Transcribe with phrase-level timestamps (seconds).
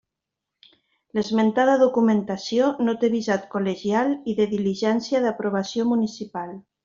[1.17, 6.57] L'esmentada documentació no té visat col·legial i de diligència d'aprovació municipal.